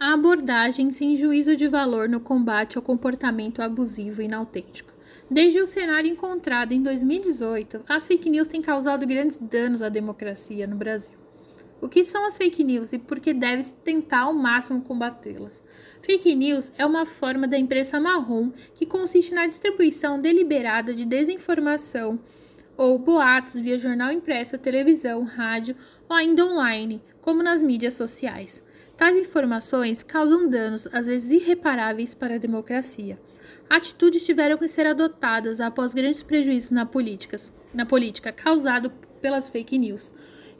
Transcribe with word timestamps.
a 0.00 0.14
abordagem 0.14 0.90
sem 0.90 1.14
juízo 1.14 1.54
de 1.54 1.68
valor 1.68 2.08
no 2.08 2.20
combate 2.20 2.78
ao 2.78 2.82
comportamento 2.82 3.60
abusivo 3.60 4.22
e 4.22 4.24
inautêntico. 4.24 4.90
Desde 5.30 5.60
o 5.60 5.66
cenário 5.66 6.10
encontrado 6.10 6.72
em 6.72 6.82
2018, 6.82 7.82
as 7.86 8.06
fake 8.06 8.30
news 8.30 8.48
têm 8.48 8.62
causado 8.62 9.06
grandes 9.06 9.36
danos 9.36 9.82
à 9.82 9.90
democracia 9.90 10.66
no 10.66 10.74
Brasil. 10.74 11.18
O 11.82 11.88
que 11.88 12.02
são 12.02 12.26
as 12.26 12.38
fake 12.38 12.64
news 12.64 12.94
e 12.94 12.98
por 12.98 13.20
que 13.20 13.34
deve-se 13.34 13.74
tentar 13.74 14.20
ao 14.20 14.32
máximo 14.32 14.80
combatê-las? 14.80 15.62
Fake 16.00 16.34
news 16.34 16.72
é 16.78 16.86
uma 16.86 17.04
forma 17.04 17.46
da 17.46 17.58
imprensa 17.58 18.00
marrom 18.00 18.52
que 18.74 18.86
consiste 18.86 19.34
na 19.34 19.46
distribuição 19.46 20.18
deliberada 20.18 20.94
de 20.94 21.04
desinformação 21.04 22.18
ou 22.74 22.98
boatos 22.98 23.54
via 23.56 23.76
jornal 23.76 24.10
impresso, 24.10 24.56
televisão, 24.56 25.24
rádio 25.24 25.76
ou 26.08 26.16
ainda 26.16 26.46
online, 26.46 27.02
como 27.20 27.42
nas 27.42 27.60
mídias 27.60 27.92
sociais. 27.92 28.64
Tais 29.00 29.16
informações 29.16 30.02
causam 30.02 30.46
danos, 30.46 30.86
às 30.92 31.06
vezes 31.06 31.30
irreparáveis, 31.30 32.14
para 32.14 32.34
a 32.34 32.38
democracia. 32.38 33.18
Atitudes 33.66 34.26
tiveram 34.26 34.58
que 34.58 34.68
ser 34.68 34.86
adotadas 34.86 35.58
após 35.58 35.94
grandes 35.94 36.22
prejuízos 36.22 36.70
na, 36.70 36.84
políticas, 36.84 37.50
na 37.72 37.86
política 37.86 38.30
causados 38.30 38.92
pelas 39.22 39.48
fake 39.48 39.78
news. 39.78 40.12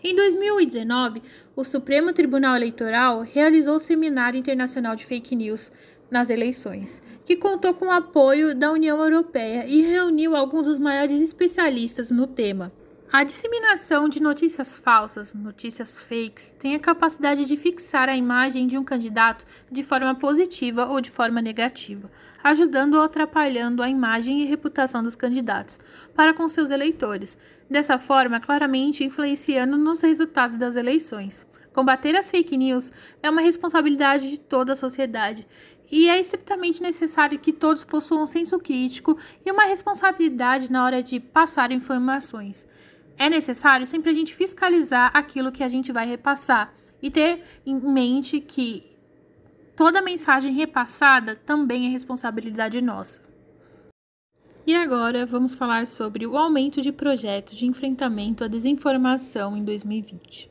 Em 0.02 0.16
2019, 0.16 1.22
o 1.54 1.62
Supremo 1.62 2.14
Tribunal 2.14 2.56
Eleitoral 2.56 3.20
realizou 3.20 3.74
o 3.74 3.78
Seminário 3.78 4.38
Internacional 4.38 4.96
de 4.96 5.04
Fake 5.04 5.36
News 5.36 5.70
nas 6.10 6.30
eleições, 6.30 7.02
que 7.26 7.36
contou 7.36 7.74
com 7.74 7.88
o 7.88 7.90
apoio 7.90 8.54
da 8.54 8.72
União 8.72 8.98
Europeia 9.04 9.66
e 9.66 9.82
reuniu 9.82 10.34
alguns 10.34 10.66
dos 10.66 10.78
maiores 10.78 11.20
especialistas 11.20 12.10
no 12.10 12.26
tema. 12.26 12.72
A 13.12 13.24
disseminação 13.24 14.08
de 14.08 14.22
notícias 14.22 14.78
falsas, 14.78 15.34
notícias 15.34 16.00
fakes, 16.00 16.54
tem 16.56 16.76
a 16.76 16.78
capacidade 16.78 17.44
de 17.44 17.56
fixar 17.56 18.08
a 18.08 18.16
imagem 18.16 18.68
de 18.68 18.78
um 18.78 18.84
candidato 18.84 19.44
de 19.68 19.82
forma 19.82 20.14
positiva 20.14 20.86
ou 20.86 21.00
de 21.00 21.10
forma 21.10 21.42
negativa, 21.42 22.08
ajudando 22.40 22.94
ou 22.94 23.02
atrapalhando 23.02 23.82
a 23.82 23.90
imagem 23.90 24.40
e 24.40 24.44
reputação 24.44 25.02
dos 25.02 25.16
candidatos 25.16 25.80
para 26.14 26.32
com 26.32 26.48
seus 26.48 26.70
eleitores, 26.70 27.36
dessa 27.68 27.98
forma 27.98 28.38
claramente 28.38 29.02
influenciando 29.02 29.76
nos 29.76 30.02
resultados 30.02 30.56
das 30.56 30.76
eleições. 30.76 31.44
Combater 31.72 32.14
as 32.14 32.30
fake 32.30 32.56
news 32.56 32.92
é 33.20 33.28
uma 33.28 33.40
responsabilidade 33.40 34.30
de 34.30 34.38
toda 34.38 34.74
a 34.74 34.76
sociedade 34.76 35.48
e 35.90 36.08
é 36.08 36.20
estritamente 36.20 36.80
necessário 36.80 37.40
que 37.40 37.52
todos 37.52 37.82
possuam 37.82 38.24
senso 38.24 38.56
crítico 38.60 39.18
e 39.44 39.50
uma 39.50 39.64
responsabilidade 39.64 40.70
na 40.70 40.84
hora 40.84 41.02
de 41.02 41.18
passar 41.18 41.72
informações 41.72 42.68
é 43.20 43.28
necessário 43.28 43.86
sempre 43.86 44.08
a 44.08 44.14
gente 44.14 44.34
fiscalizar 44.34 45.10
aquilo 45.12 45.52
que 45.52 45.62
a 45.62 45.68
gente 45.68 45.92
vai 45.92 46.06
repassar 46.06 46.72
e 47.02 47.10
ter 47.10 47.42
em 47.66 47.78
mente 47.78 48.40
que 48.40 48.96
toda 49.76 50.00
mensagem 50.00 50.54
repassada 50.54 51.36
também 51.36 51.86
é 51.86 51.90
responsabilidade 51.90 52.80
nossa. 52.80 53.22
E 54.66 54.74
agora 54.74 55.26
vamos 55.26 55.54
falar 55.54 55.86
sobre 55.86 56.26
o 56.26 56.34
aumento 56.34 56.80
de 56.80 56.92
projetos 56.92 57.58
de 57.58 57.66
enfrentamento 57.66 58.42
à 58.42 58.48
desinformação 58.48 59.54
em 59.54 59.64
2020. 59.64 60.50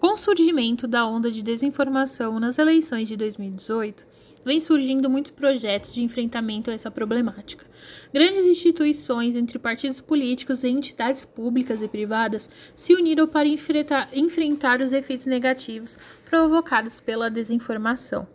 Com 0.00 0.14
o 0.14 0.16
surgimento 0.16 0.88
da 0.88 1.06
onda 1.06 1.30
de 1.30 1.42
desinformação 1.42 2.40
nas 2.40 2.58
eleições 2.58 3.06
de 3.06 3.16
2018, 3.16 4.04
vem 4.44 4.60
surgindo 4.60 5.10
muitos 5.10 5.30
projetos 5.30 5.92
de 5.92 6.02
enfrentamento 6.02 6.70
a 6.70 6.74
essa 6.74 6.90
problemática. 6.90 7.66
Grandes 8.12 8.46
instituições, 8.46 9.36
entre 9.36 9.58
partidos 9.58 10.00
políticos 10.00 10.64
e 10.64 10.68
entidades 10.68 11.24
públicas 11.24 11.82
e 11.82 11.88
privadas, 11.88 12.48
se 12.74 12.94
uniram 12.94 13.26
para 13.26 13.48
enfrentar, 13.48 14.08
enfrentar 14.12 14.80
os 14.80 14.92
efeitos 14.92 15.26
negativos 15.26 15.98
provocados 16.24 17.00
pela 17.00 17.30
desinformação. 17.30 18.26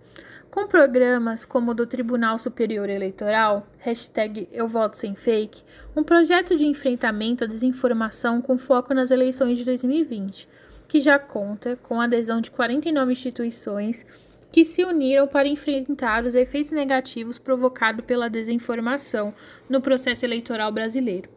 Com 0.55 0.67
programas 0.67 1.43
como 1.43 1.71
o 1.71 1.73
do 1.73 1.85
Tribunal 1.85 2.39
Superior 2.39 2.89
Eleitoral, 2.89 3.67
hashtag 3.79 4.47
Eu 4.53 4.69
Voto 4.69 4.95
Sem 4.95 5.13
Fake, 5.13 5.61
um 5.93 6.01
projeto 6.01 6.55
de 6.55 6.65
enfrentamento 6.65 7.43
à 7.43 7.47
desinformação 7.47 8.41
com 8.41 8.57
foco 8.57 8.93
nas 8.93 9.11
eleições 9.11 9.57
de 9.57 9.65
2020, 9.65 10.47
que 10.87 11.01
já 11.01 11.19
conta 11.19 11.75
com 11.83 11.99
a 11.99 12.05
adesão 12.05 12.39
de 12.39 12.51
49 12.51 13.11
instituições 13.11 14.05
que 14.55 14.63
se 14.63 14.85
uniram 14.85 15.27
para 15.27 15.49
enfrentar 15.49 16.25
os 16.25 16.33
efeitos 16.33 16.71
negativos 16.71 17.37
provocados 17.37 18.05
pela 18.05 18.29
desinformação 18.29 19.33
no 19.67 19.81
processo 19.81 20.23
eleitoral 20.23 20.71
brasileiro. 20.71 21.29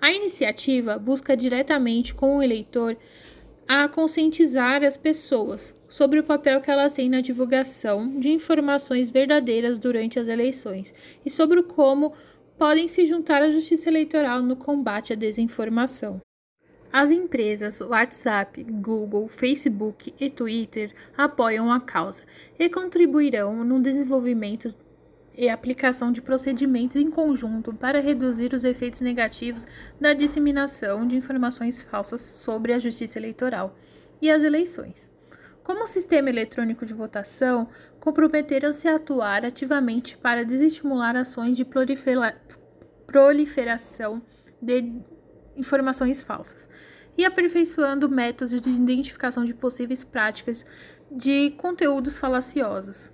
A 0.00 0.10
iniciativa 0.10 0.98
busca 0.98 1.36
diretamente 1.36 2.14
com 2.14 2.38
o 2.38 2.42
eleitor 2.42 2.96
a 3.68 3.86
conscientizar 3.86 4.82
as 4.82 4.96
pessoas 4.96 5.74
sobre 5.86 6.20
o 6.20 6.24
papel 6.24 6.62
que 6.62 6.70
elas 6.70 6.94
têm 6.94 7.10
na 7.10 7.20
divulgação 7.20 8.18
de 8.18 8.30
informações 8.30 9.10
verdadeiras 9.10 9.78
durante 9.78 10.18
as 10.18 10.26
eleições 10.26 10.94
e 11.22 11.28
sobre 11.28 11.62
como 11.64 12.14
podem 12.56 12.88
se 12.88 13.04
juntar 13.04 13.42
à 13.42 13.50
justiça 13.50 13.90
eleitoral 13.90 14.40
no 14.40 14.56
combate 14.56 15.12
à 15.12 15.16
desinformação. 15.16 16.18
As 16.96 17.10
empresas 17.10 17.80
WhatsApp, 17.80 18.62
Google, 18.70 19.26
Facebook 19.26 20.14
e 20.16 20.30
Twitter 20.30 20.94
apoiam 21.16 21.72
a 21.72 21.80
causa 21.80 22.22
e 22.56 22.70
contribuirão 22.70 23.64
no 23.64 23.82
desenvolvimento 23.82 24.72
e 25.36 25.48
aplicação 25.48 26.12
de 26.12 26.22
procedimentos 26.22 26.96
em 26.96 27.10
conjunto 27.10 27.74
para 27.74 28.00
reduzir 28.00 28.54
os 28.54 28.62
efeitos 28.62 29.00
negativos 29.00 29.66
da 30.00 30.12
disseminação 30.12 31.04
de 31.04 31.16
informações 31.16 31.82
falsas 31.82 32.20
sobre 32.20 32.72
a 32.72 32.78
justiça 32.78 33.18
eleitoral 33.18 33.76
e 34.22 34.30
as 34.30 34.44
eleições. 34.44 35.10
Como 35.64 35.88
sistema 35.88 36.30
eletrônico 36.30 36.86
de 36.86 36.94
votação, 36.94 37.68
comprometeram-se 37.98 38.86
a 38.86 38.94
atuar 38.94 39.44
ativamente 39.44 40.16
para 40.16 40.44
desestimular 40.44 41.16
ações 41.16 41.56
de 41.56 41.66
proliferação 43.04 44.22
de 44.62 45.02
informações 45.56 46.22
falsas 46.22 46.68
e 47.16 47.24
aperfeiçoando 47.24 48.08
métodos 48.08 48.60
de 48.60 48.70
identificação 48.70 49.44
de 49.44 49.54
possíveis 49.54 50.02
práticas 50.02 50.64
de 51.10 51.50
conteúdos 51.52 52.18
falaciosos. 52.18 53.12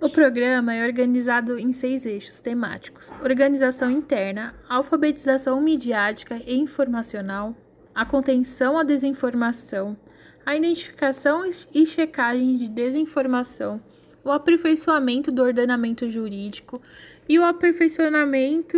O 0.00 0.08
programa 0.08 0.74
é 0.74 0.86
organizado 0.86 1.58
em 1.58 1.72
seis 1.72 2.06
eixos 2.06 2.40
temáticos: 2.40 3.12
organização 3.22 3.90
interna, 3.90 4.54
alfabetização 4.68 5.60
midiática 5.60 6.40
e 6.46 6.56
informacional, 6.58 7.54
a 7.94 8.04
contenção 8.04 8.78
à 8.78 8.82
desinformação, 8.82 9.96
a 10.44 10.56
identificação 10.56 11.42
e 11.74 11.84
checagem 11.84 12.54
de 12.54 12.68
desinformação, 12.68 13.80
o 14.24 14.30
aperfeiçoamento 14.30 15.30
do 15.30 15.42
ordenamento 15.42 16.08
jurídico 16.08 16.80
e 17.28 17.38
o 17.38 17.44
aperfeiçoamento 17.44 18.76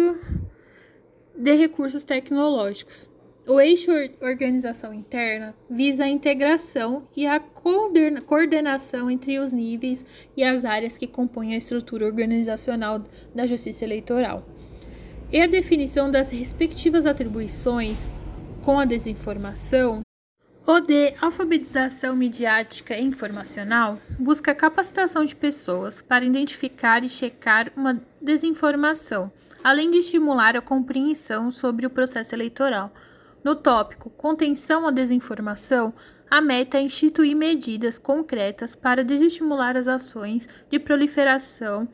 de 1.36 1.54
recursos 1.54 2.04
tecnológicos. 2.04 3.10
O 3.46 3.60
eixo 3.60 3.90
organização 4.20 4.94
interna 4.94 5.52
visa 5.68 6.04
a 6.04 6.08
integração 6.08 7.04
e 7.16 7.26
a 7.26 7.40
coordenação 7.40 9.10
entre 9.10 9.40
os 9.40 9.52
níveis 9.52 10.04
e 10.36 10.44
as 10.44 10.64
áreas 10.64 10.96
que 10.96 11.08
compõem 11.08 11.54
a 11.54 11.56
estrutura 11.56 12.06
organizacional 12.06 13.02
da 13.34 13.44
Justiça 13.44 13.84
Eleitoral. 13.84 14.46
E 15.32 15.40
a 15.40 15.48
definição 15.48 16.08
das 16.08 16.30
respectivas 16.30 17.04
atribuições 17.04 18.08
com 18.62 18.78
a 18.78 18.84
desinformação. 18.84 20.02
O 20.64 20.78
de 20.78 21.12
alfabetização 21.20 22.14
midiática 22.14 22.96
e 22.96 23.02
informacional 23.02 23.98
busca 24.20 24.52
a 24.52 24.54
capacitação 24.54 25.24
de 25.24 25.34
pessoas 25.34 26.00
para 26.00 26.24
identificar 26.24 27.02
e 27.02 27.08
checar 27.08 27.72
uma 27.76 28.00
desinformação 28.20 29.32
além 29.62 29.90
de 29.90 29.98
estimular 29.98 30.56
a 30.56 30.60
compreensão 30.60 31.50
sobre 31.50 31.86
o 31.86 31.90
processo 31.90 32.34
eleitoral. 32.34 32.92
No 33.44 33.56
tópico 33.56 34.10
Contenção 34.10 34.86
à 34.86 34.90
Desinformação, 34.90 35.92
a 36.30 36.40
meta 36.40 36.78
é 36.78 36.82
instituir 36.82 37.36
medidas 37.36 37.98
concretas 37.98 38.74
para 38.74 39.04
desestimular 39.04 39.76
as 39.76 39.86
ações 39.86 40.48
de 40.70 40.78
proliferação 40.78 41.86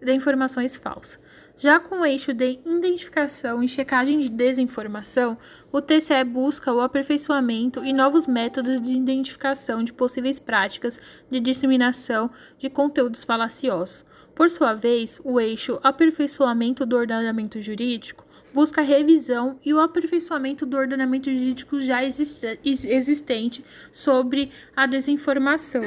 de 0.00 0.12
informações 0.12 0.76
falsas. 0.76 1.18
Já 1.58 1.80
com 1.80 2.02
o 2.02 2.06
eixo 2.06 2.32
de 2.32 2.60
identificação 2.64 3.60
e 3.60 3.66
checagem 3.66 4.20
de 4.20 4.28
desinformação, 4.28 5.36
o 5.72 5.82
TCE 5.82 6.22
busca 6.22 6.72
o 6.72 6.80
aperfeiçoamento 6.80 7.84
e 7.84 7.92
novos 7.92 8.28
métodos 8.28 8.80
de 8.80 8.94
identificação 8.94 9.82
de 9.82 9.92
possíveis 9.92 10.38
práticas 10.38 11.00
de 11.28 11.40
disseminação 11.40 12.30
de 12.60 12.70
conteúdos 12.70 13.24
falaciosos. 13.24 14.06
Por 14.36 14.48
sua 14.48 14.72
vez, 14.72 15.20
o 15.24 15.40
eixo 15.40 15.80
aperfeiçoamento 15.82 16.86
do 16.86 16.96
ordenamento 16.96 17.60
jurídico 17.60 18.24
busca 18.54 18.80
a 18.80 18.84
revisão 18.84 19.58
e 19.64 19.74
o 19.74 19.80
aperfeiçoamento 19.80 20.64
do 20.64 20.76
ordenamento 20.76 21.28
jurídico 21.28 21.80
já 21.80 22.04
existente 22.04 23.64
sobre 23.90 24.52
a 24.76 24.86
desinformação. 24.86 25.82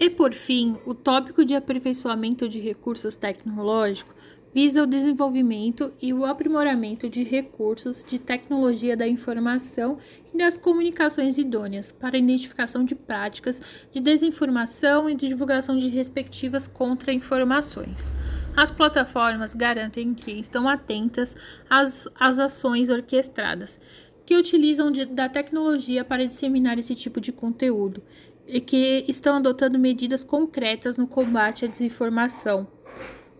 E 0.00 0.08
por 0.08 0.32
fim, 0.32 0.78
o 0.86 0.94
tópico 0.94 1.44
de 1.44 1.54
aperfeiçoamento 1.54 2.48
de 2.48 2.58
recursos 2.58 3.16
tecnológicos 3.16 4.15
visa 4.56 4.82
o 4.82 4.86
desenvolvimento 4.86 5.92
e 6.00 6.14
o 6.14 6.24
aprimoramento 6.24 7.10
de 7.10 7.22
recursos 7.22 8.02
de 8.02 8.18
tecnologia 8.18 8.96
da 8.96 9.06
informação 9.06 9.98
e 10.32 10.38
das 10.38 10.56
comunicações 10.56 11.36
idôneas 11.36 11.92
para 11.92 12.16
identificação 12.16 12.82
de 12.82 12.94
práticas 12.94 13.60
de 13.92 14.00
desinformação 14.00 15.10
e 15.10 15.14
de 15.14 15.28
divulgação 15.28 15.78
de 15.78 15.90
respectivas 15.90 16.66
contra-informações. 16.66 18.14
As 18.56 18.70
plataformas 18.70 19.52
garantem 19.52 20.14
que 20.14 20.32
estão 20.32 20.66
atentas 20.66 21.36
às, 21.68 22.08
às 22.18 22.38
ações 22.38 22.88
orquestradas 22.88 23.78
que 24.24 24.38
utilizam 24.38 24.90
de, 24.90 25.04
da 25.04 25.28
tecnologia 25.28 26.02
para 26.02 26.26
disseminar 26.26 26.78
esse 26.78 26.94
tipo 26.94 27.20
de 27.20 27.30
conteúdo 27.30 28.02
e 28.46 28.58
que 28.58 29.04
estão 29.06 29.36
adotando 29.36 29.78
medidas 29.78 30.24
concretas 30.24 30.96
no 30.96 31.06
combate 31.06 31.66
à 31.66 31.68
desinformação 31.68 32.66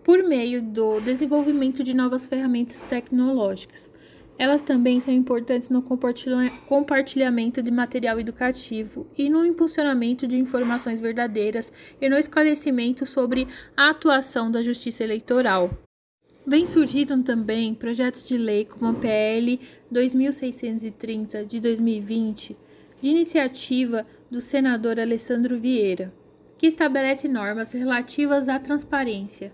por 0.06 0.22
meio 0.22 0.62
do 0.62 1.00
desenvolvimento 1.00 1.82
de 1.82 1.92
novas 1.92 2.28
ferramentas 2.28 2.80
tecnológicas. 2.84 3.90
Elas 4.38 4.62
também 4.62 5.00
são 5.00 5.12
importantes 5.12 5.68
no 5.68 5.82
compartilhamento 5.82 7.60
de 7.60 7.72
material 7.72 8.20
educativo 8.20 9.04
e 9.18 9.28
no 9.28 9.44
impulsionamento 9.44 10.24
de 10.24 10.38
informações 10.38 11.00
verdadeiras 11.00 11.72
e 12.00 12.08
no 12.08 12.16
esclarecimento 12.16 13.04
sobre 13.04 13.48
a 13.76 13.90
atuação 13.90 14.48
da 14.48 14.62
justiça 14.62 15.02
eleitoral. 15.02 15.76
Vem 16.46 16.64
surgindo 16.66 17.20
também 17.24 17.74
projetos 17.74 18.22
de 18.22 18.38
lei 18.38 18.64
como 18.64 18.86
a 18.86 18.94
PL 18.94 19.58
2630 19.90 21.44
de 21.44 21.58
2020, 21.58 22.56
de 23.02 23.08
iniciativa 23.08 24.06
do 24.30 24.40
senador 24.40 25.00
Alessandro 25.00 25.58
Vieira, 25.58 26.14
que 26.56 26.68
estabelece 26.68 27.26
normas 27.26 27.72
relativas 27.72 28.48
à 28.48 28.60
transparência, 28.60 29.52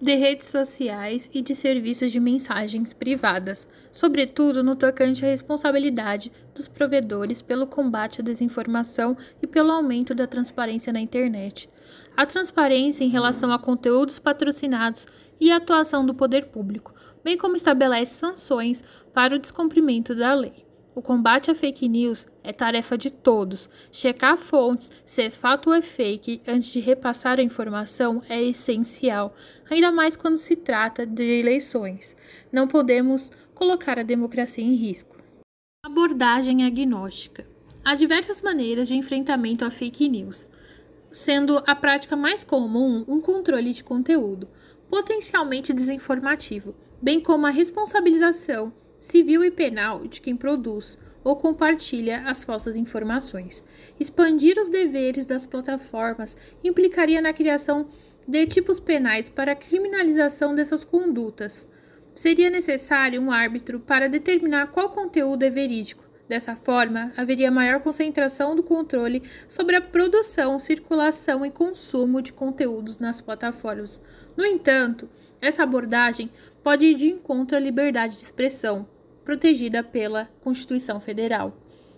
de 0.00 0.14
redes 0.16 0.48
sociais 0.48 1.30
e 1.32 1.40
de 1.40 1.54
serviços 1.54 2.10
de 2.10 2.20
mensagens 2.20 2.92
privadas, 2.92 3.68
sobretudo 3.92 4.62
no 4.62 4.74
tocante 4.74 5.24
à 5.24 5.28
responsabilidade 5.28 6.32
dos 6.54 6.68
provedores 6.68 7.40
pelo 7.40 7.66
combate 7.66 8.20
à 8.20 8.24
desinformação 8.24 9.16
e 9.40 9.46
pelo 9.46 9.70
aumento 9.70 10.14
da 10.14 10.26
transparência 10.26 10.92
na 10.92 11.00
internet. 11.00 11.70
A 12.16 12.26
transparência 12.26 13.04
em 13.04 13.08
relação 13.08 13.52
a 13.52 13.58
conteúdos 13.58 14.18
patrocinados 14.18 15.06
e 15.40 15.50
a 15.50 15.56
atuação 15.56 16.04
do 16.04 16.14
poder 16.14 16.46
público, 16.46 16.94
bem 17.22 17.38
como 17.38 17.56
estabelece 17.56 18.14
sanções 18.14 18.82
para 19.12 19.34
o 19.34 19.38
descumprimento 19.38 20.14
da 20.14 20.34
lei. 20.34 20.63
O 20.94 21.02
combate 21.02 21.50
à 21.50 21.54
fake 21.56 21.88
news 21.88 22.24
é 22.44 22.52
tarefa 22.52 22.96
de 22.96 23.10
todos. 23.10 23.68
Checar 23.90 24.36
fontes, 24.36 24.92
se 25.04 25.22
é 25.22 25.30
fato 25.30 25.70
ou 25.70 25.74
é 25.74 25.82
fake, 25.82 26.40
antes 26.46 26.72
de 26.72 26.78
repassar 26.78 27.40
a 27.40 27.42
informação 27.42 28.22
é 28.28 28.40
essencial, 28.40 29.34
ainda 29.68 29.90
mais 29.90 30.14
quando 30.16 30.36
se 30.36 30.54
trata 30.54 31.04
de 31.04 31.40
eleições. 31.40 32.14
Não 32.52 32.68
podemos 32.68 33.32
colocar 33.56 33.98
a 33.98 34.04
democracia 34.04 34.62
em 34.62 34.76
risco. 34.76 35.16
Abordagem 35.84 36.64
agnóstica. 36.64 37.44
Há 37.84 37.96
diversas 37.96 38.40
maneiras 38.40 38.86
de 38.86 38.94
enfrentamento 38.94 39.64
à 39.64 39.72
fake 39.72 40.08
news, 40.08 40.48
sendo 41.10 41.60
a 41.66 41.74
prática 41.74 42.14
mais 42.14 42.44
comum 42.44 43.04
um 43.08 43.20
controle 43.20 43.72
de 43.72 43.82
conteúdo, 43.82 44.48
potencialmente 44.88 45.72
desinformativo, 45.72 46.72
bem 47.02 47.20
como 47.20 47.46
a 47.46 47.50
responsabilização 47.50 48.72
civil 49.04 49.44
e 49.44 49.50
penal 49.50 50.06
de 50.06 50.20
quem 50.20 50.34
produz 50.34 50.96
ou 51.22 51.36
compartilha 51.36 52.22
as 52.22 52.42
falsas 52.42 52.74
informações. 52.74 53.62
Expandir 54.00 54.58
os 54.58 54.68
deveres 54.68 55.26
das 55.26 55.44
plataformas 55.44 56.36
implicaria 56.62 57.20
na 57.20 57.32
criação 57.32 57.86
de 58.26 58.46
tipos 58.46 58.80
penais 58.80 59.28
para 59.28 59.52
a 59.52 59.56
criminalização 59.56 60.54
dessas 60.54 60.84
condutas. 60.84 61.68
Seria 62.14 62.48
necessário 62.48 63.20
um 63.20 63.30
árbitro 63.30 63.78
para 63.78 64.08
determinar 64.08 64.68
qual 64.68 64.88
conteúdo 64.88 65.42
é 65.42 65.50
verídico. 65.50 66.04
Dessa 66.26 66.56
forma, 66.56 67.12
haveria 67.14 67.50
maior 67.50 67.80
concentração 67.80 68.56
do 68.56 68.62
controle 68.62 69.22
sobre 69.46 69.76
a 69.76 69.82
produção, 69.82 70.58
circulação 70.58 71.44
e 71.44 71.50
consumo 71.50 72.22
de 72.22 72.32
conteúdos 72.32 72.98
nas 72.98 73.20
plataformas. 73.20 74.00
No 74.34 74.46
entanto, 74.46 75.06
essa 75.42 75.62
abordagem 75.62 76.30
pode 76.62 76.86
ir 76.86 76.94
de 76.94 77.10
encontro 77.10 77.58
à 77.58 77.60
liberdade 77.60 78.16
de 78.16 78.22
expressão, 78.22 78.88
protegida 79.24 79.82
pela 79.82 80.28
Constituição 80.40 81.00
Federal, 81.00 81.56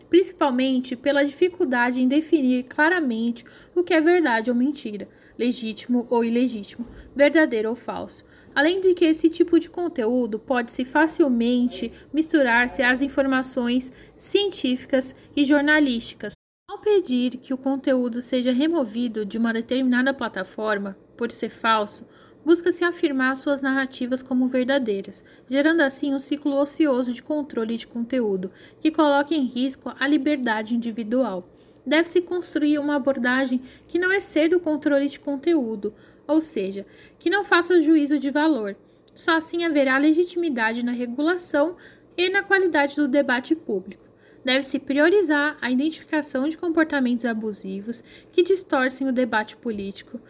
principalmente 0.09 0.95
pela 0.95 1.25
dificuldade 1.25 2.01
em 2.01 2.09
definir 2.09 2.65
claramente 2.65 3.45
o 3.75 3.83
que 3.83 3.93
é 3.93 4.01
verdade 4.01 4.51
ou 4.51 4.57
mentira, 4.57 5.09
legítimo 5.39 6.07
ou 6.09 6.25
ilegítimo, 6.25 6.87
verdadeiro 7.15 7.69
ou 7.69 7.75
falso. 7.75 8.25
Além 8.55 8.81
de 8.81 8.95
que 8.95 9.05
esse 9.05 9.29
tipo 9.29 9.59
de 9.59 9.69
conteúdo 9.69 10.39
pode-se 10.39 10.85
facilmente 10.85 11.93
misturar-se 12.13 12.83
às 12.83 13.03
informações 13.03 13.93
científicas 14.15 15.15
e 15.37 15.45
jornalísticas. 15.45 16.33
Ao 16.71 16.79
pedir 16.79 17.39
que 17.39 17.53
o 17.53 17.59
conteúdo 17.59 18.23
seja 18.23 18.53
removido 18.53 19.25
de 19.25 19.39
uma 19.39 19.53
determinada 19.53 20.15
plataforma 20.15 20.97
por 21.17 21.31
ser 21.31 21.51
falso, 21.51 22.07
busca-se 22.47 22.85
afirmar 22.85 23.37
suas 23.37 23.61
narrativas 23.61 24.23
como 24.23 24.47
verdadeiras, 24.47 25.25
gerando 25.49 25.81
assim 25.81 26.15
um 26.15 26.19
ciclo 26.21 26.55
ocioso 26.55 27.13
de 27.13 27.21
controle 27.21 27.77
de 27.77 27.89
conteúdo, 27.89 28.53
que 28.81 28.93
coloca 28.93 29.35
em 29.35 29.45
risco 29.45 29.93
a 29.99 30.07
liberdade 30.07 30.77
individual. 30.77 31.45
Deve-se 31.85 32.21
construir 32.21 32.79
uma 32.79 32.95
abordagem 32.95 33.61
que 33.89 33.99
não 33.99 34.13
exceda 34.13 34.57
o 34.57 34.61
controle 34.61 35.09
de 35.09 35.19
conteúdo, 35.19 35.93
ou 36.25 36.41
seja, 36.41 36.87
que 37.19 37.29
não 37.29 37.43
faça 37.43 37.81
juízo 37.81 38.17
de 38.17 38.31
valor. 38.31 38.77
Só 39.13 39.37
assim 39.37 39.65
haverá 39.65 39.99
legitimidade 39.99 40.85
na 40.85 40.93
regulação 40.93 41.75
e 42.17 42.31
na 42.31 42.45
qualidade 42.45 42.95
do 42.95 43.09
debate 43.09 43.57
público 43.57 44.07
deve-se 44.47 44.79
priorizar 44.79 45.59
a 45.61 45.73
identificação 45.73 46.49
de 46.49 46.57
comportamentos 46.57 47.25
abusivos 47.25 48.01
que 48.31 48.45
distorcem 48.45 49.09
o 49.09 49.13
debate 49.13 49.57
político 49.57 50.21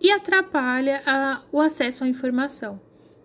e 0.00 0.10
atrapalha 0.10 1.02
a, 1.06 1.42
o 1.50 1.60
acesso 1.60 2.04
à 2.04 2.08
informação, 2.08 2.80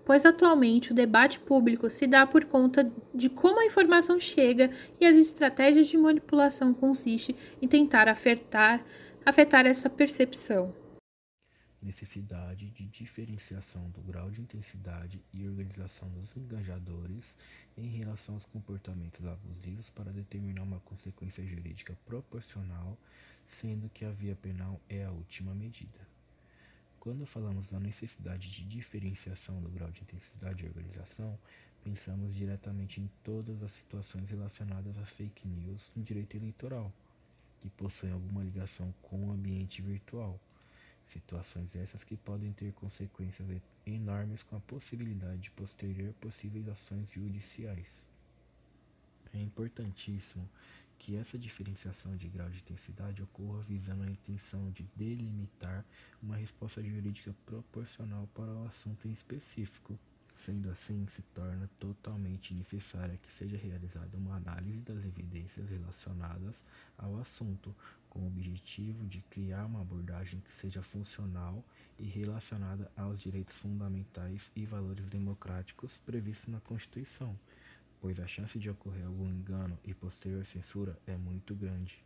pois 0.06 0.25
atualmente 0.25 0.91
o 0.91 0.95
debate 0.95 1.39
público 1.39 1.89
se 1.89 2.07
dá 2.07 2.25
por 2.25 2.45
conta 2.45 2.91
de 3.13 3.29
como 3.29 3.59
a 3.59 3.65
informação 3.65 4.19
chega 4.19 4.71
e 5.00 5.06
as 5.06 5.15
estratégias 5.15 5.88
de 5.88 5.97
manipulação 5.97 6.73
consistem 6.73 7.35
em 7.62 7.68
tentar 7.68 8.07
afetar, 8.07 8.83
afetar 9.25 9.65
essa 9.65 9.89
percepção. 9.89 10.73
Necessidade 11.81 12.69
de 12.69 12.85
diferenciação 12.85 13.89
do 13.89 14.01
grau 14.01 14.29
de 14.29 14.39
intensidade 14.39 15.19
e 15.33 15.47
organização 15.47 16.07
dos 16.09 16.35
engajadores 16.38 17.33
em 17.75 17.88
relação 17.88 18.35
aos 18.35 18.45
comportamentos 18.45 19.25
abusivos 19.25 19.89
para 19.89 20.12
determinar 20.12 20.62
uma 20.62 20.79
consequência 20.81 21.44
jurídica 21.44 21.97
proporcional, 22.06 22.95
sendo 23.47 23.89
que 23.89 24.06
a 24.06 24.12
via 24.12 24.35
penal 24.35 24.79
é 24.88 25.03
a 25.03 25.12
última 25.12 25.56
medida. 25.56 26.10
Quando 27.01 27.25
falamos 27.25 27.68
da 27.68 27.80
necessidade 27.80 28.47
de 28.52 28.64
diferenciação 28.64 29.59
do 29.59 29.69
grau 29.69 29.90
de 29.90 30.04
intensidade 30.04 30.64
e 30.64 30.68
organização, 30.68 31.35
pensamos 31.83 32.35
diretamente 32.35 33.02
em 33.02 33.09
todas 33.23 33.64
as 33.64 33.71
situações 33.71 34.30
relacionadas 34.30 34.95
a 34.99 35.06
fake 35.07 35.47
news 35.47 35.92
no 35.95 36.04
direito 36.04 36.37
eleitoral, 36.37 36.94
que 37.59 37.71
possuem 37.71 38.14
alguma 38.14 38.44
ligação 38.44 38.94
com 39.02 39.30
o 39.30 39.31
ambiente 39.31 39.81
virtual. 39.81 40.40
Situações 41.04 41.75
essas 41.75 42.04
que 42.04 42.16
podem 42.16 42.54
ter 42.54 42.71
consequências 42.73 43.49
enormes 43.83 44.44
com 44.44 44.56
a 44.56 44.59
possibilidade 44.59 45.42
de 45.42 45.49
posterior 45.49 46.14
possíveis 46.21 46.68
ações 46.68 47.09
judiciais. 47.09 48.06
É 49.33 49.40
importantíssimo 49.40 50.47
que 51.01 51.15
essa 51.15 51.35
diferenciação 51.35 52.15
de 52.15 52.29
grau 52.29 52.47
de 52.47 52.59
intensidade 52.59 53.23
ocorra 53.23 53.63
visando 53.63 54.03
a 54.03 54.07
intenção 54.07 54.69
de 54.69 54.83
delimitar 54.95 55.83
uma 56.21 56.35
resposta 56.35 56.79
jurídica 56.83 57.35
proporcional 57.43 58.29
para 58.35 58.53
o 58.53 58.67
assunto 58.67 59.07
em 59.07 59.11
específico. 59.11 59.99
Sendo 60.35 60.69
assim, 60.69 61.07
se 61.07 61.23
torna 61.33 61.67
totalmente 61.79 62.53
necessária 62.53 63.17
que 63.17 63.33
seja 63.33 63.57
realizada 63.57 64.15
uma 64.15 64.35
análise 64.35 64.79
das 64.81 65.03
evidências 65.03 65.67
relacionadas 65.67 66.63
ao 66.95 67.17
assunto, 67.19 67.75
com 68.07 68.19
o 68.19 68.27
objetivo 68.27 69.03
de 69.07 69.21
criar 69.21 69.65
uma 69.65 69.81
abordagem 69.81 70.39
que 70.39 70.53
seja 70.53 70.83
funcional 70.83 71.65
e 71.97 72.05
relacionada 72.05 72.91
aos 72.95 73.19
direitos 73.19 73.57
fundamentais 73.57 74.51
e 74.55 74.67
valores 74.67 75.07
democráticos 75.07 75.97
previstos 76.05 76.53
na 76.53 76.61
Constituição 76.61 77.35
pois 78.01 78.19
a 78.19 78.27
chance 78.27 78.57
de 78.57 78.69
ocorrer 78.69 79.05
algum 79.05 79.29
engano 79.29 79.79
e 79.85 79.93
posterior 79.93 80.43
censura 80.43 80.99
é 81.05 81.15
muito 81.15 81.55
grande. 81.55 82.03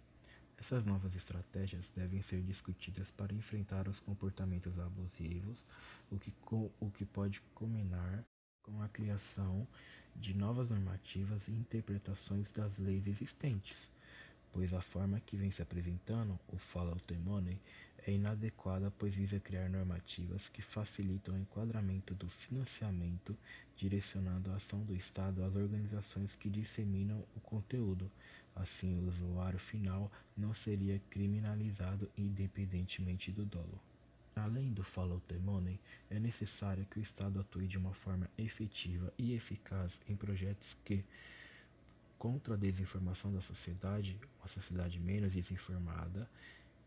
Essas 0.57 0.85
novas 0.85 1.15
estratégias 1.15 1.89
devem 1.95 2.21
ser 2.21 2.41
discutidas 2.41 3.09
para 3.11 3.33
enfrentar 3.33 3.87
os 3.87 3.99
comportamentos 3.99 4.77
abusivos, 4.77 5.65
o 6.11 6.19
que, 6.19 6.33
o 6.79 6.91
que 6.91 7.05
pode 7.05 7.41
culminar 7.53 8.23
com 8.61 8.81
a 8.81 8.89
criação 8.89 9.67
de 10.15 10.33
novas 10.33 10.69
normativas 10.69 11.47
e 11.47 11.51
interpretações 11.51 12.51
das 12.51 12.77
leis 12.77 13.07
existentes, 13.07 13.89
pois 14.51 14.73
a 14.73 14.81
forma 14.81 15.19
que 15.19 15.37
vem 15.37 15.51
se 15.51 15.61
apresentando, 15.61 16.39
o 16.47 16.57
follow 16.57 16.99
the 17.01 17.17
money, 17.17 17.59
é 18.05 18.12
inadequada 18.12 18.93
pois 19.00 19.15
visa 19.15 19.39
criar 19.39 19.67
normativas 19.67 20.47
que 20.47 20.62
facilitam 20.62 21.33
o 21.33 21.39
enquadramento 21.39 22.13
do 22.13 22.29
financiamento, 22.29 23.35
direcionando 23.75 24.51
a 24.51 24.55
ação 24.55 24.81
do 24.83 24.95
Estado 24.95 25.43
às 25.43 25.55
organizações 25.55 26.35
que 26.35 26.50
disseminam 26.50 27.25
o 27.35 27.39
conteúdo. 27.39 28.09
Assim, 28.55 29.00
o 29.00 29.07
usuário 29.07 29.59
final 29.59 30.12
não 30.38 30.53
seria 30.53 31.01
criminalizado 31.09 32.09
independentemente 32.15 33.31
do 33.31 33.43
dolo. 33.43 33.81
Além 34.35 34.71
do 34.71 34.83
follow 34.83 35.19
the 35.27 35.38
money, 35.38 35.79
é 36.09 36.19
necessário 36.19 36.85
que 36.85 37.00
o 37.00 37.01
Estado 37.01 37.39
atue 37.39 37.67
de 37.67 37.77
uma 37.77 37.93
forma 37.93 38.29
efetiva 38.38 39.12
e 39.17 39.33
eficaz 39.33 40.00
em 40.07 40.15
projetos 40.15 40.77
que, 40.85 41.03
contra 42.19 42.53
a 42.53 42.57
desinformação 42.57 43.33
da 43.33 43.41
sociedade, 43.41 44.19
uma 44.39 44.47
sociedade 44.47 45.00
menos 45.00 45.33
desinformada, 45.33 46.29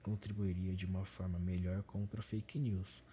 contribuiria 0.09 0.75
de 0.75 0.87
uma 0.87 1.05
forma 1.05 1.39
melhor 1.39 1.83
contra 1.83 2.23
fake 2.23 2.59
news. 2.59 3.05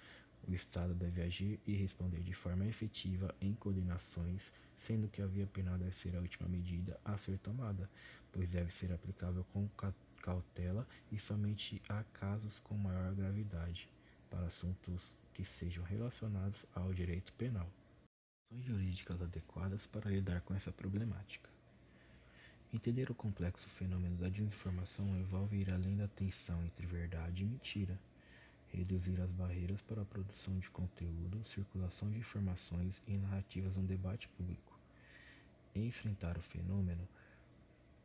O 0.48 0.54
Estado 0.54 0.94
deve 0.94 1.22
agir 1.22 1.60
e 1.68 1.76
responder 1.76 2.22
de 2.22 2.34
forma 2.34 2.66
efetiva 2.66 3.36
em 3.42 3.54
coordenações, 3.54 4.54
sendo 4.78 5.10
que 5.10 5.22
a 5.22 5.26
via 5.26 5.46
penal 5.46 5.78
deve 5.78 5.92
ser 5.92 6.16
a 6.16 6.20
última 6.20 6.48
medida 6.48 6.98
a 7.04 7.18
ser 7.18 7.38
tomada, 7.40 7.90
pois 8.32 8.48
deve 8.48 8.72
ser 8.72 8.94
aplicável 8.94 9.44
com 9.52 9.68
cautela 10.22 10.88
e 11.12 11.20
somente 11.20 11.82
a 11.90 12.04
casos 12.14 12.60
com 12.60 12.78
maior 12.78 13.14
gravidade, 13.14 13.90
para 14.30 14.46
assuntos 14.46 15.14
que 15.34 15.44
sejam 15.44 15.84
relacionados 15.84 16.66
ao 16.74 16.94
direito 16.94 17.34
penal. 17.34 17.70
Ações 18.52 18.66
jurídicas 18.66 19.22
adequadas 19.22 19.86
para 19.88 20.10
lidar 20.10 20.42
com 20.42 20.54
essa 20.54 20.72
problemática. 20.72 21.55
Entender 22.76 23.10
o 23.10 23.16
complexo 23.16 23.70
fenômeno 23.70 24.18
da 24.18 24.28
desinformação 24.28 25.08
envolve 25.18 25.56
ir 25.56 25.72
além 25.72 25.96
da 25.96 26.10
tensão 26.10 26.62
entre 26.62 26.86
verdade 26.86 27.42
e 27.42 27.46
mentira, 27.46 27.98
reduzir 28.68 29.18
as 29.22 29.32
barreiras 29.32 29.82
para 29.82 30.02
a 30.02 30.06
produção 30.06 30.60
de 30.60 30.70
conteúdo, 30.70 31.42
circulação 31.46 32.12
de 32.12 32.18
informações 32.18 33.02
e 33.08 33.16
narrativas 33.16 33.78
no 33.78 33.84
debate 33.84 34.28
público. 34.28 34.78
Enfrentar 35.74 36.38
o 36.38 36.42
fenômeno 36.42 37.08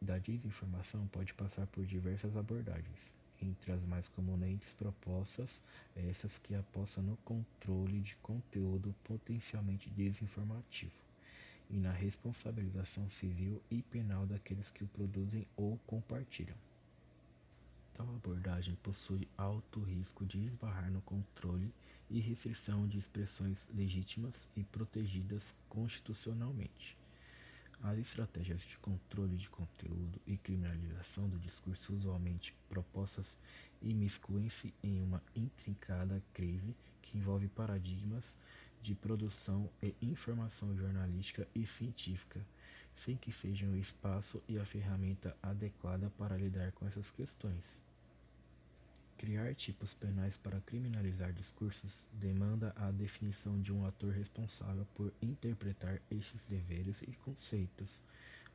da 0.01 0.19
desinformação 0.19 1.05
pode 1.09 1.35
passar 1.35 1.67
por 1.67 1.85
diversas 1.85 2.37
abordagens, 2.37 3.13
entre 3.43 3.73
as 3.73 3.85
mais 3.85 4.07
comumente 4.07 4.73
propostas, 4.77 5.61
essas 5.97 6.39
que 6.39 6.55
apostam 6.55 7.03
no 7.03 7.17
controle 7.25 8.01
de 8.03 8.15
conteúdo 8.23 8.95
potencialmente 9.03 9.91
desinformativo 9.91 11.10
e 11.71 11.79
na 11.79 11.93
responsabilização 11.93 13.09
civil 13.09 13.63
e 13.71 13.81
penal 13.83 14.27
daqueles 14.27 14.71
que 14.71 14.83
o 14.83 14.89
produzem 14.89 15.47
ou 15.57 15.79
compartilham. 15.87 16.57
Tal 17.95 18.09
abordagem 18.09 18.75
possui 18.83 19.29
alto 19.37 19.81
risco 19.81 20.25
de 20.25 20.45
esbarrar 20.45 20.91
no 20.91 21.01
controle 21.03 21.73
e 22.09 22.19
restrição 22.19 22.89
de 22.89 22.99
expressões 22.99 23.69
legítimas 23.73 24.49
e 24.57 24.65
protegidas 24.65 25.55
constitucionalmente. 25.69 26.97
As 27.83 27.99
estratégias 27.99 28.63
de 28.63 28.77
controle 28.79 29.37
de 29.37 29.49
conteúdo 29.49 30.21
e 30.27 30.37
criminalização 30.37 31.29
do 31.29 31.39
discurso 31.39 31.95
usualmente 31.95 32.55
propostas 32.69 33.37
imiscuem-se 33.81 34.75
em 34.83 35.01
uma 35.01 35.23
intrincada 35.35 36.23
crise 36.35 36.75
que 37.01 37.17
envolve 37.17 37.49
paradigmas 37.49 38.37
de 38.83 38.95
produção 38.95 39.71
e 39.83 39.95
informação 40.01 40.77
jornalística 40.77 41.47
e 41.55 41.67
científica, 41.67 42.41
sem 42.95 43.17
que 43.17 43.33
sejam 43.33 43.71
o 43.71 43.77
espaço 43.77 44.43
e 44.49 44.59
a 44.59 44.65
ferramenta 44.65 45.37
adequada 45.43 46.11
para 46.19 46.37
lidar 46.37 46.73
com 46.73 46.87
essas 46.87 47.11
questões. 47.11 47.79
Criar 49.17 49.55
tipos 49.55 49.93
penais 49.93 50.39
para 50.39 50.61
criminalizar 50.63 51.31
discursos 51.33 52.07
demanda 52.11 52.73
a 52.75 52.91
definição 52.91 53.61
de 53.61 53.71
um 53.71 53.85
ator 53.85 54.13
responsável 54.13 54.87
por 54.95 55.13
interpretar 55.21 56.01
estes 56.11 56.47
deveres 56.47 57.03
e 57.03 57.13
conceitos. 57.17 58.01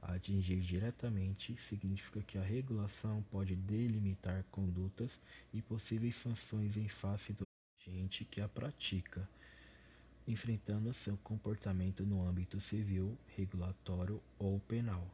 Atingir 0.01 0.61
diretamente 0.61 1.55
significa 1.61 2.21
que 2.23 2.37
a 2.37 2.43
regulação 2.43 3.23
pode 3.29 3.55
delimitar 3.55 4.43
condutas 4.51 5.19
e 5.53 5.61
possíveis 5.61 6.15
sanções 6.15 6.77
em 6.77 6.87
face 6.87 7.31
do 7.33 7.43
agente 7.79 8.25
que 8.25 8.41
a 8.41 8.47
pratica 8.47 9.29
enfrentando 10.27 10.93
seu 10.93 11.17
comportamento 11.17 12.05
no 12.05 12.27
âmbito 12.27 12.59
civil, 12.59 13.17
regulatório 13.35 14.21
ou 14.39 14.59
penal. 14.61 15.07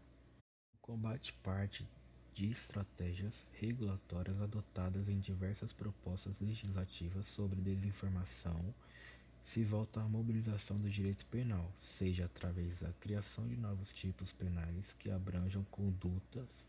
O 0.76 0.78
combate 0.82 1.34
parte 1.44 1.88
de 2.34 2.50
estratégias 2.50 3.46
regulatórias 3.54 4.42
adotadas 4.42 5.10
em 5.10 5.20
diversas 5.20 5.74
propostas 5.74 6.40
legislativas 6.40 7.28
sobre 7.28 7.60
desinformação 7.60 8.74
se 9.42 9.64
volta 9.64 10.00
à 10.00 10.08
mobilização 10.08 10.78
do 10.78 10.90
direito 10.90 11.26
penal, 11.26 11.72
seja 11.80 12.26
através 12.26 12.80
da 12.80 12.94
criação 12.94 13.48
de 13.48 13.58
novos 13.58 13.92
tipos 13.92 14.32
penais 14.32 14.94
que 15.00 15.10
abranjam 15.10 15.64
condutas 15.66 16.66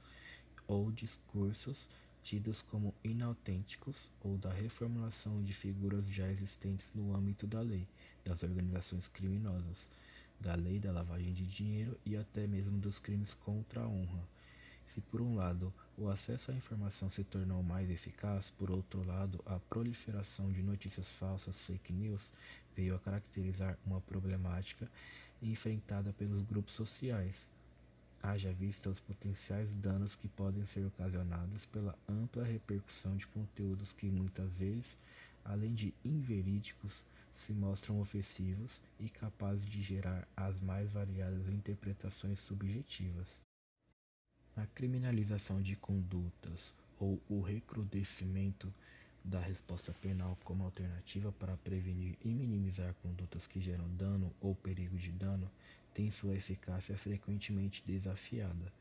ou 0.67 0.91
discursos 0.91 1.87
tidos 2.23 2.63
como 2.63 2.95
inautênticos 3.03 4.09
ou 4.21 4.39
da 4.39 4.53
reformulação 4.53 5.43
de 5.43 5.53
figuras 5.53 6.07
já 6.07 6.27
existentes 6.29 6.91
no 6.95 7.15
âmbito 7.15 7.47
da 7.47 7.61
lei, 7.61 7.87
das 8.25 8.43
organizações 8.43 9.09
criminosas, 9.09 9.89
da 10.41 10.55
lei 10.55 10.79
da 10.79 10.91
lavagem 10.91 11.33
de 11.33 11.47
dinheiro 11.47 11.99
e 12.05 12.17
até 12.17 12.47
mesmo 12.47 12.79
dos 12.79 12.99
crimes 12.99 13.35
contra 13.35 13.83
a 13.83 13.89
honra. 13.89 14.23
Se 14.89 15.01
por 15.01 15.23
um 15.23 15.37
lado 15.37 15.73
o 15.97 16.09
acesso 16.09 16.51
à 16.51 16.55
informação 16.55 17.09
se 17.09 17.25
tornou 17.25 17.63
mais 17.63 17.89
eficaz, 17.91 18.51
por 18.51 18.71
outro 18.71 19.05
lado 19.07 19.41
a 19.47 19.59
proliferação 19.59 20.51
de 20.53 20.63
notícias 20.63 21.09
falsas, 21.09 21.59
fake 21.65 21.93
news, 21.93 22.31
veio 22.77 22.95
a 22.95 22.99
caracterizar 22.99 23.79
uma 23.87 24.01
problemática 24.01 24.89
enfrentada 25.43 26.13
pelos 26.13 26.43
grupos 26.43 26.75
sociais. 26.75 27.49
Haja 28.23 28.53
vista 28.53 28.89
os 28.89 29.01
potenciais 29.01 29.75
danos 29.75 30.15
que 30.15 30.29
podem 30.29 30.65
ser 30.67 30.87
ocasionados 30.87 31.67
pela 31.67 31.97
ampla 32.09 32.45
repercussão 32.45 33.17
de 33.17 33.27
conteúdos 33.27 33.93
que 33.93 34.07
muitas 34.07 34.57
vezes, 34.57 34.99
além 35.45 35.75
de 35.75 35.93
inverídicos, 36.05 37.03
se 37.35 37.53
mostram 37.53 38.01
ofensivos 38.01 38.81
e 38.99 39.09
capazes 39.09 39.65
de 39.65 39.83
gerar 39.83 40.27
as 40.37 40.61
mais 40.61 40.93
variadas 40.93 41.49
interpretações 41.49 42.39
subjetivas. 42.41 43.29
A 44.57 44.67
criminalização 44.67 45.63
de 45.63 45.77
condutas 45.77 46.75
ou 46.99 47.21
o 47.29 47.41
recrudescimento 47.41 48.73
da 49.25 49.41
resposta 49.41 49.93
penal 49.93 50.37
como 50.45 50.65
alternativa 50.65 51.33
para 51.33 51.57
prevenir 51.57 52.17
e 52.25 52.29
minimizar 52.29 52.95
condutas 53.03 53.47
que 53.47 53.61
geram 53.61 53.89
dano 53.97 54.35
ou 54.41 54.55
perigo 54.55 54.97
de 54.97 55.11
dano 55.13 55.51
tem 55.95 56.11
sua 56.11 56.35
eficácia 56.35 56.97
frequentemente 56.97 57.83
desafiada. 57.87 58.73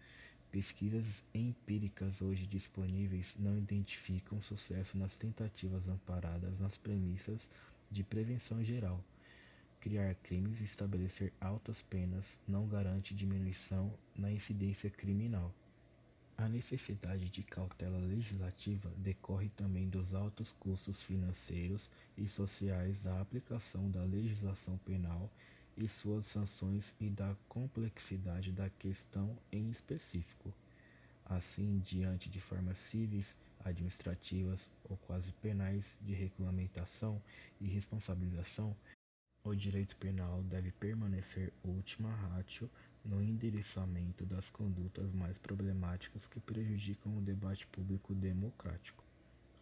Pesquisas 0.51 1.24
empíricas 1.34 2.22
hoje 2.22 2.46
disponíveis 2.46 3.36
não 3.39 3.58
identificam 3.58 4.41
sucesso 4.41 4.98
nas 4.98 5.15
tentativas 5.15 5.88
amparadas 5.88 6.60
nas 6.60 6.77
premissas 6.77 7.48
de 7.91 8.03
prevenção 8.03 8.63
geral. 8.63 9.03
Criar 9.81 10.15
crimes 10.15 10.62
e 10.62 10.63
estabelecer 10.63 11.33
altas 11.41 11.81
penas 11.81 12.39
não 12.48 12.67
garante 12.67 13.13
diminuição 13.13 13.93
na 14.15 14.31
incidência 14.31 14.89
criminal. 14.89 15.53
A 16.38 16.48
necessidade 16.48 17.29
de 17.29 17.43
cautela 17.43 18.00
legislativa 18.00 18.91
decorre 18.98 19.50
também 19.50 19.89
dos 19.89 20.13
altos 20.13 20.53
custos 20.53 21.03
financeiros 21.03 21.89
e 22.17 22.27
sociais 22.27 23.00
da 23.01 23.19
aplicação 23.21 23.89
da 23.91 24.03
legislação 24.03 24.77
penal 24.79 25.29
e 25.77 25.88
suas 25.88 26.25
sanções 26.25 26.93
e 27.00 27.10
da 27.10 27.36
complexidade 27.48 28.51
da 28.51 28.69
questão 28.69 29.38
em 29.51 29.69
específico. 29.69 30.53
Assim, 31.25 31.79
diante 31.79 32.29
de 32.29 32.39
formas 32.41 32.77
cíveis 32.77 33.38
administrativas 33.63 34.70
ou 34.89 34.98
quase 34.98 35.32
penais 35.34 35.98
de 36.01 36.13
regulamentação 36.13 37.22
e 37.60 37.68
responsabilização, 37.68 38.75
o 39.44 39.56
direito 39.56 39.96
penal 39.96 40.44
deve 40.44 40.72
permanecer 40.72 41.51
última 41.63 42.10
ratio 42.12 42.70
no 43.03 43.22
endereçamento 43.22 44.24
das 44.25 44.50
condutas 44.50 45.12
mais 45.12 45.39
problemáticas 45.39 46.27
que 46.27 46.39
prejudicam 46.39 47.18
o 47.18 47.22
debate 47.22 47.65
público 47.68 48.13
democrático. 48.13 49.03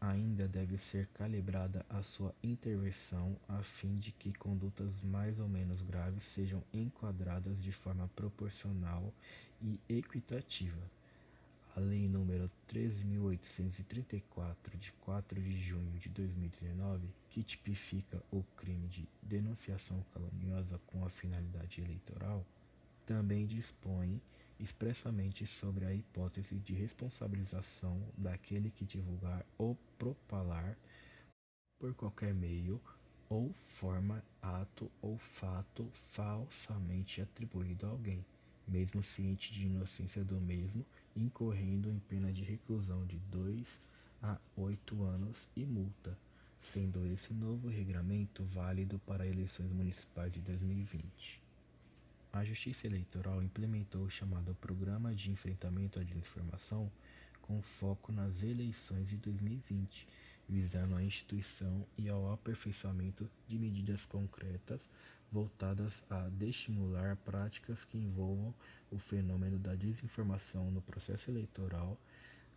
Ainda 0.01 0.47
deve 0.47 0.77
ser 0.77 1.07
calibrada 1.07 1.85
a 1.89 2.01
sua 2.01 2.33
intervenção 2.43 3.37
a 3.47 3.61
fim 3.63 3.97
de 3.97 4.11
que 4.11 4.33
condutas 4.33 5.01
mais 5.01 5.39
ou 5.39 5.47
menos 5.47 5.81
graves 5.81 6.23
sejam 6.23 6.63
enquadradas 6.73 7.61
de 7.61 7.71
forma 7.71 8.09
proporcional 8.15 9.13
e 9.61 9.79
equitativa 9.89 10.98
a 11.79 11.81
Lei 11.81 12.07
nº 12.09 12.51
13.834, 12.67 14.77
de 14.77 14.91
4 14.91 15.41
de 15.41 15.57
junho 15.57 15.97
de 15.97 16.09
2019, 16.09 17.07
que 17.29 17.41
tipifica 17.41 18.21
o 18.29 18.43
crime 18.57 18.89
de 18.89 19.07
denunciação 19.21 20.05
caluniosa 20.13 20.77
com 20.85 21.05
a 21.05 21.09
finalidade 21.09 21.81
eleitoral, 21.81 22.45
também 23.05 23.47
dispõe 23.47 24.21
expressamente 24.59 25.47
sobre 25.47 25.85
a 25.85 25.93
hipótese 25.93 26.59
de 26.59 26.73
responsabilização 26.73 28.03
daquele 28.17 28.69
que 28.69 28.83
divulgar 28.83 29.45
ou 29.57 29.77
propalar 29.97 30.77
por 31.79 31.95
qualquer 31.95 32.33
meio 32.33 32.81
ou 33.29 33.53
forma, 33.53 34.21
ato 34.41 34.91
ou 35.01 35.17
fato 35.17 35.89
falsamente 35.93 37.21
atribuído 37.21 37.85
a 37.85 37.89
alguém, 37.89 38.25
mesmo 38.67 39.01
ciente 39.01 39.53
de 39.53 39.65
inocência 39.65 40.25
do 40.25 40.41
mesmo, 40.41 40.85
incorrendo 41.19 41.89
em 41.91 41.99
pena 41.99 42.31
de 42.31 42.43
reclusão 42.43 43.05
de 43.05 43.17
dois 43.31 43.79
a 44.21 44.37
oito 44.55 45.03
anos 45.03 45.47
e 45.55 45.65
multa, 45.65 46.17
sendo 46.59 47.05
esse 47.05 47.33
novo 47.33 47.67
regramento 47.67 48.43
válido 48.43 48.99
para 48.99 49.27
eleições 49.27 49.71
municipais 49.71 50.31
de 50.31 50.41
2020. 50.41 51.41
A 52.31 52.43
Justiça 52.43 52.85
Eleitoral 52.85 53.41
implementou 53.41 54.03
o 54.03 54.09
chamado 54.09 54.53
Programa 54.55 55.15
de 55.15 55.31
Enfrentamento 55.31 55.99
à 55.99 56.03
Desinformação 56.03 56.91
com 57.41 57.61
foco 57.61 58.11
nas 58.11 58.43
eleições 58.43 59.09
de 59.09 59.17
2020, 59.17 60.07
visando 60.47 60.95
a 60.95 61.03
instituição 61.03 61.85
e 61.97 62.07
ao 62.07 62.31
aperfeiçoamento 62.31 63.29
de 63.47 63.57
medidas 63.57 64.05
concretas 64.05 64.87
voltadas 65.31 66.03
a 66.09 66.27
desestimular 66.29 67.15
práticas 67.17 67.83
que 67.85 67.97
envolvam 67.97 68.53
o 68.91 68.97
fenômeno 68.97 69.59
da 69.59 69.75
desinformação 69.75 70.71
no 70.71 70.81
processo 70.81 71.29
eleitoral 71.29 71.97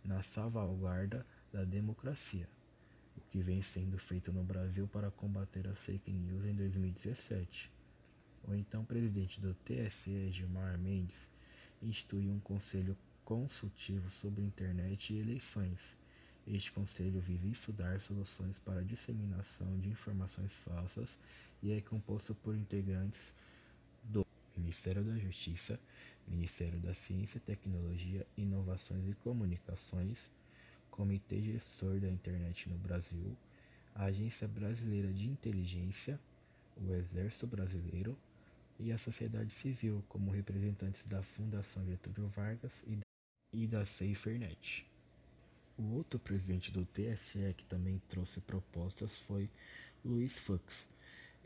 na 0.03 0.21
salvaguarda 0.21 1.25
da 1.51 1.63
democracia, 1.63 2.47
o 3.15 3.21
que 3.29 3.41
vem 3.41 3.61
sendo 3.61 3.97
feito 3.97 4.33
no 4.33 4.43
Brasil 4.43 4.87
para 4.87 5.11
combater 5.11 5.67
as 5.67 5.83
fake 5.83 6.11
news 6.11 6.45
em 6.45 6.53
2017. 6.55 7.71
O 8.45 8.53
então 8.53 8.83
presidente 8.83 9.39
do 9.39 9.53
TSE, 9.53 10.31
Gilmar 10.31 10.77
Mendes, 10.77 11.29
instituiu 11.81 12.31
um 12.31 12.39
conselho 12.39 12.97
consultivo 13.23 14.09
sobre 14.09 14.43
internet 14.43 15.13
e 15.13 15.19
eleições. 15.19 15.97
Este 16.45 16.71
conselho 16.73 17.21
visa 17.21 17.47
estudar 17.47 18.01
soluções 18.01 18.59
para 18.59 18.81
a 18.81 18.83
disseminação 18.83 19.79
de 19.79 19.89
informações 19.89 20.53
falsas 20.53 21.17
e 21.63 21.71
é 21.71 21.81
composto 21.81 22.35
por 22.35 22.55
integrantes 22.55 23.33
do 24.03 24.23
Ministério 24.55 25.03
da 25.03 25.17
Justiça, 25.17 25.79
Ministério 26.27 26.79
da 26.79 26.93
Ciência, 26.93 27.39
Tecnologia, 27.39 28.27
Inovações 28.37 29.07
e 29.09 29.15
Comunicações, 29.15 30.29
Comitê 30.91 31.41
Gestor 31.41 31.99
da 31.99 32.09
Internet 32.09 32.69
no 32.69 32.77
Brasil, 32.77 33.35
a 33.95 34.03
Agência 34.03 34.47
Brasileira 34.47 35.11
de 35.11 35.27
Inteligência, 35.27 36.19
o 36.77 36.93
Exército 36.93 37.47
Brasileiro 37.47 38.15
e 38.79 38.91
a 38.91 38.97
sociedade 38.97 39.49
civil, 39.49 40.03
como 40.09 40.29
representantes 40.29 41.03
da 41.03 41.23
Fundação 41.23 41.85
Getúlio 41.85 42.27
Vargas 42.27 42.83
e 42.85 42.99
e 43.53 43.67
da 43.67 43.85
SaferNet. 43.85 44.85
O 45.77 45.95
outro 45.95 46.19
presidente 46.19 46.71
do 46.71 46.85
TSE 46.85 47.53
que 47.55 47.65
também 47.65 48.01
trouxe 48.09 48.41
propostas 48.41 49.19
foi 49.19 49.49
Luiz 50.03 50.39
Fux. 50.39 50.89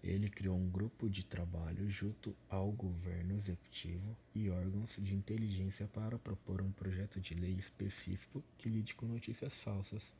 Ele 0.04 0.30
criou 0.30 0.56
um 0.56 0.70
grupo 0.70 1.10
de 1.10 1.24
trabalho 1.24 1.90
junto 1.90 2.36
ao 2.50 2.72
governo 2.72 3.36
executivo 3.36 4.16
e 4.34 4.50
órgãos 4.50 4.98
de 5.02 5.16
inteligência 5.16 5.88
para 5.88 6.20
propor 6.20 6.62
um 6.62 6.72
projeto 6.72 7.20
de 7.20 7.34
lei 7.34 7.54
específico 7.54 8.44
que 8.58 8.70
lide 8.70 8.94
com 8.94 9.06
notícias 9.06 9.60
falsas. 9.62 10.12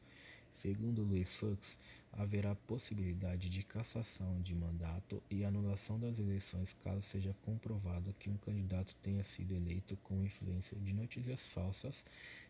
Segundo 0.52 1.04
Luiz 1.04 1.36
Fux, 1.36 1.78
haverá 2.12 2.56
possibilidade 2.56 3.48
de 3.48 3.62
cassação 3.62 4.42
de 4.42 4.56
mandato 4.56 5.22
e 5.30 5.46
anulação 5.46 6.00
das 6.00 6.18
eleições 6.18 6.76
caso 6.84 7.04
seja 7.04 7.36
comprovado 7.44 8.16
que 8.18 8.30
um 8.30 8.38
candidato 8.38 8.96
tenha 9.04 9.24
sido 9.24 9.54
eleito 9.56 9.96
com 9.98 10.24
influência 10.24 10.76
de 10.80 10.94
notícias 10.94 11.48
falsas. 11.48 12.04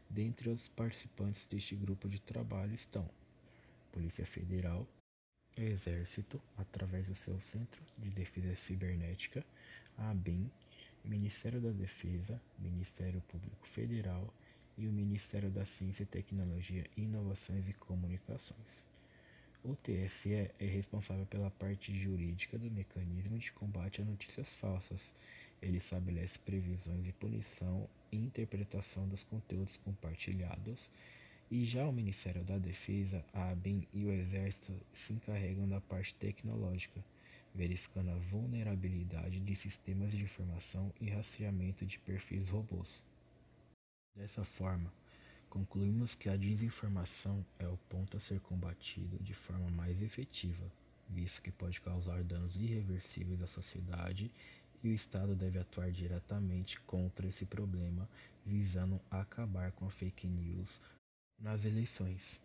Dentre 0.09 0.49
os 0.49 0.69
participantes 0.69 1.45
deste 1.45 1.75
grupo 1.75 2.07
de 2.07 2.21
trabalho 2.21 2.73
estão 2.73 3.09
Polícia 3.91 4.25
Federal, 4.25 4.87
Exército, 5.63 6.41
através 6.57 7.07
do 7.07 7.15
seu 7.15 7.39
Centro 7.41 7.81
de 7.97 8.09
Defesa 8.09 8.55
Cibernética, 8.55 9.45
a 9.97 10.11
ABIN, 10.11 10.49
Ministério 11.03 11.61
da 11.61 11.71
Defesa, 11.71 12.39
Ministério 12.59 13.21
Público 13.29 13.67
Federal 13.67 14.33
e 14.77 14.87
o 14.87 14.91
Ministério 14.91 15.49
da 15.49 15.65
Ciência, 15.65 16.05
Tecnologia, 16.05 16.85
Inovações 16.95 17.67
e 17.67 17.73
Comunicações. 17.73 18.85
O 19.63 19.75
TSE 19.75 20.33
é 20.33 20.65
responsável 20.65 21.25
pela 21.25 21.49
parte 21.49 21.93
jurídica 21.97 22.57
do 22.57 22.69
mecanismo 22.69 23.37
de 23.37 23.51
combate 23.51 24.01
a 24.01 24.05
notícias 24.05 24.53
falsas. 24.55 25.11
Ele 25.61 25.77
estabelece 25.77 26.37
previsões 26.39 27.03
de 27.03 27.11
punição 27.11 27.89
e 28.11 28.17
interpretação 28.17 29.07
dos 29.07 29.23
conteúdos 29.23 29.75
compartilhados. 29.77 30.89
E 31.49 31.63
já 31.63 31.85
o 31.85 31.93
Ministério 31.93 32.43
da 32.43 32.57
Defesa, 32.57 33.23
a 33.33 33.49
ABIN 33.49 33.87
e 33.93 34.05
o 34.05 34.11
Exército 34.11 34.73
se 34.93 35.13
encarregam 35.13 35.67
da 35.67 35.79
parte 35.79 36.13
tecnológica, 36.15 37.03
verificando 37.55 38.11
a 38.11 38.17
vulnerabilidade 38.17 39.39
de 39.39 39.55
sistemas 39.55 40.11
de 40.11 40.21
informação 40.21 40.93
e 40.99 41.09
rastreamento 41.09 41.85
de 41.85 41.99
perfis 41.99 42.49
robôs. 42.49 43.03
Dessa 44.15 44.43
forma, 44.43 44.91
Concluímos 45.49 46.13
que 46.13 46.29
a 46.29 46.35
desinformação 46.35 47.45
é 47.57 47.67
o 47.67 47.77
ponto 47.89 48.17
a 48.17 48.19
ser 48.19 48.39
combatido 48.41 49.17
de 49.23 49.33
forma 49.33 49.69
mais 49.69 50.01
efetiva, 50.01 50.69
visto 51.09 51.41
que 51.41 51.51
pode 51.51 51.79
causar 51.79 52.21
danos 52.23 52.57
irreversíveis 52.57 53.41
à 53.41 53.47
sociedade 53.47 54.29
e 54.83 54.89
o 54.89 54.93
Estado 54.93 55.35
deve 55.35 55.57
atuar 55.57 55.89
diretamente 55.89 56.79
contra 56.81 57.27
esse 57.27 57.45
problema, 57.45 58.09
visando 58.45 58.99
acabar 59.09 59.71
com 59.71 59.85
a 59.85 59.89
fake 59.89 60.27
news 60.27 60.81
nas 61.39 61.65
eleições. 61.65 62.39